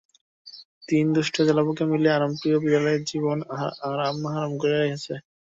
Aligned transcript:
তিন 0.87 1.05
দুষ্টু 1.15 1.39
তেলাপোকা 1.47 1.83
মিলে 1.91 2.09
আরামপ্রিয় 2.13 2.57
বিড়ালের 2.63 2.99
জীবনের 3.09 3.47
আরাম 3.89 4.17
হারাম 4.33 4.51
করে 4.61 4.75
রেখেছে। 4.77 5.13